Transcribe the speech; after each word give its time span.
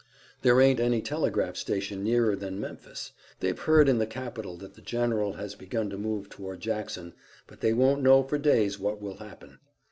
"There 0.41 0.59
ain't 0.59 0.79
any 0.79 0.99
telegraph 0.99 1.55
station 1.57 2.03
nearer 2.03 2.35
than 2.35 2.59
Memphis. 2.59 3.11
They've 3.39 3.59
heard 3.59 3.87
in 3.87 3.99
the 3.99 4.07
capital 4.07 4.57
that 4.57 4.73
the 4.73 4.81
general 4.81 5.33
has 5.33 5.53
begun 5.53 5.91
to 5.91 5.95
move 5.99 6.27
toward 6.27 6.59
Jackson, 6.59 7.13
but 7.45 7.59
they 7.61 7.71
won't 7.73 8.01
know 8.01 8.23
for 8.23 8.39
days 8.39 8.79
what 8.79 8.99
will 8.99 9.17
happen." 9.17 9.59